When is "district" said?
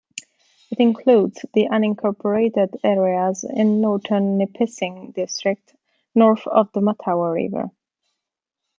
5.11-5.75